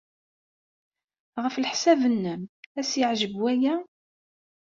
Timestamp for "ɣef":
1.43-1.55